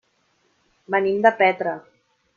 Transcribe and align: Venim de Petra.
Venim 0.95 1.19
de 1.27 1.35
Petra. 1.43 1.79